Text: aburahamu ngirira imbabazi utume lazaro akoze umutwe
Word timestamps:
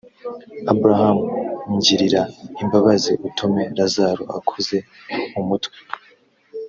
aburahamu 0.71 1.23
ngirira 1.75 2.21
imbabazi 2.61 3.11
utume 3.27 3.63
lazaro 3.77 4.23
akoze 4.37 4.77
umutwe 5.39 5.77